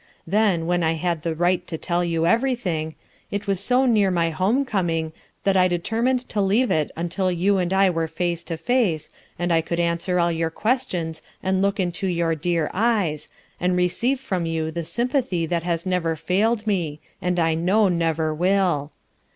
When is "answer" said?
9.79-10.19